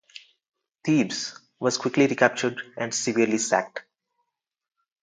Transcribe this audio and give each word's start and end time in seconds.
Thebes 0.83 1.39
was 1.59 1.77
quickly 1.77 2.07
recaptured 2.07 2.59
and 2.75 2.91
severely 2.91 3.37
sacked. 3.37 3.83